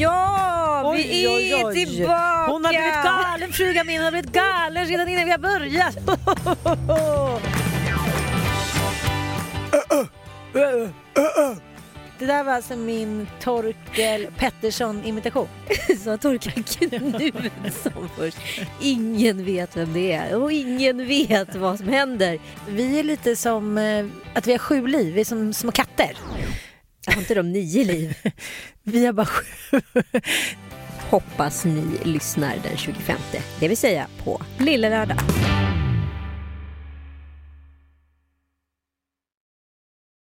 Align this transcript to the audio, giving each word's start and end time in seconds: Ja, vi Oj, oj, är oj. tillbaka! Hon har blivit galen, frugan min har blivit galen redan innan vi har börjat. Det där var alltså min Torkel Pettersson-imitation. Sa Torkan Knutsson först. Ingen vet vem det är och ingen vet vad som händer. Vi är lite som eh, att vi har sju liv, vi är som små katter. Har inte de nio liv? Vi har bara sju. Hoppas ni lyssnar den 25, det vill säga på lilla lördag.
Ja, 0.00 0.92
vi 0.96 1.02
Oj, 1.02 1.28
oj, 1.28 1.52
är 1.52 1.66
oj. 1.66 1.74
tillbaka! 1.74 2.46
Hon 2.46 2.64
har 2.64 2.72
blivit 2.72 3.04
galen, 3.04 3.52
frugan 3.52 3.86
min 3.86 4.02
har 4.02 4.10
blivit 4.10 4.32
galen 4.32 4.86
redan 4.86 5.08
innan 5.08 5.24
vi 5.24 5.30
har 5.30 5.38
börjat. 5.38 5.96
Det 12.18 12.26
där 12.26 12.44
var 12.44 12.52
alltså 12.52 12.76
min 12.76 13.26
Torkel 13.40 14.26
Pettersson-imitation. 14.38 15.48
Sa 16.04 16.16
Torkan 16.16 16.62
Knutsson 16.62 18.08
först. 18.16 18.38
Ingen 18.80 19.44
vet 19.44 19.76
vem 19.76 19.92
det 19.92 20.12
är 20.12 20.42
och 20.42 20.52
ingen 20.52 21.06
vet 21.06 21.54
vad 21.54 21.78
som 21.78 21.88
händer. 21.88 22.38
Vi 22.68 22.98
är 22.98 23.02
lite 23.02 23.36
som 23.36 23.78
eh, 23.78 24.06
att 24.34 24.46
vi 24.46 24.52
har 24.52 24.58
sju 24.58 24.86
liv, 24.86 25.14
vi 25.14 25.20
är 25.20 25.24
som 25.24 25.52
små 25.52 25.72
katter. 25.72 26.16
Har 27.06 27.18
inte 27.18 27.34
de 27.34 27.52
nio 27.52 27.84
liv? 27.84 28.16
Vi 28.82 29.06
har 29.06 29.12
bara 29.12 29.26
sju. 29.26 29.80
Hoppas 31.10 31.64
ni 31.64 31.84
lyssnar 32.04 32.56
den 32.62 32.76
25, 32.76 33.18
det 33.60 33.68
vill 33.68 33.76
säga 33.76 34.06
på 34.24 34.42
lilla 34.58 34.88
lördag. 34.88 35.18